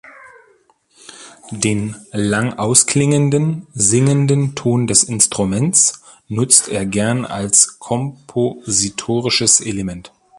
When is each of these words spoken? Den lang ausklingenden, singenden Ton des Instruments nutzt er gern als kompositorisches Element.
Den 1.51 1.95
lang 2.11 2.57
ausklingenden, 2.57 3.67
singenden 3.75 4.55
Ton 4.55 4.87
des 4.87 5.03
Instruments 5.03 6.01
nutzt 6.27 6.69
er 6.69 6.87
gern 6.87 7.23
als 7.23 7.77
kompositorisches 7.77 9.61
Element. 9.61 10.11